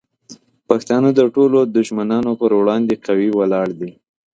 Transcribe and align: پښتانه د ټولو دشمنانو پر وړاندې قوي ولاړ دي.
پښتانه 0.67 1.09
د 1.19 1.21
ټولو 1.35 1.59
دشمنانو 1.77 2.31
پر 2.41 2.51
وړاندې 2.59 2.95
قوي 3.05 3.29
ولاړ 3.39 3.67
دي. 3.79 3.91